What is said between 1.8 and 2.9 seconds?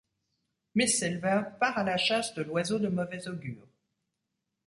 la chasse de l'oiseau de